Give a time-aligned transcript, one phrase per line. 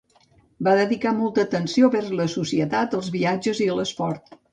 [0.67, 4.35] Va dedicar molta atenció vers la societat, els viatges i l'esport.